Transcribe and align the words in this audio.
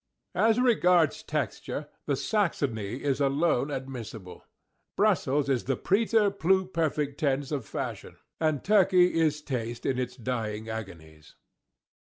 As 0.33 0.59
regards 0.59 1.21
texture, 1.21 1.87
the 2.07 2.15
Saxony 2.15 3.03
is 3.03 3.21
alone 3.21 3.69
admissible. 3.69 4.43
Brussels 4.97 5.47
is 5.47 5.65
the 5.65 5.77
preterpluperfect 5.77 7.19
tense 7.19 7.51
of 7.51 7.67
fashion, 7.67 8.15
and 8.39 8.63
Turkey 8.63 9.13
is 9.13 9.43
taste 9.43 9.85
in 9.85 9.99
its 9.99 10.15
dying 10.15 10.67
agonies. 10.69 11.35